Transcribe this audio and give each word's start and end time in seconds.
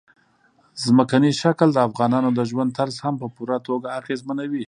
ځمکنی 0.85 1.31
شکل 1.41 1.67
د 1.73 1.79
افغانانو 1.87 2.29
د 2.33 2.39
ژوند 2.49 2.75
طرز 2.77 2.95
هم 3.05 3.15
په 3.21 3.27
پوره 3.35 3.57
توګه 3.67 3.87
اغېزمنوي. 3.99 4.59